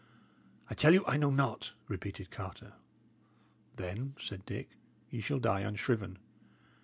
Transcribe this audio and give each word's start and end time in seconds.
"I 0.67 0.73
tell 0.73 0.95
you 0.95 1.05
I 1.05 1.17
know 1.17 1.29
not," 1.29 1.73
repeated 1.87 2.31
Carter. 2.31 2.73
"Then," 3.77 4.15
said 4.19 4.43
Dick, 4.47 4.71
"ye 5.11 5.21
shall 5.21 5.37
die 5.37 5.59
unshriven. 5.61 6.17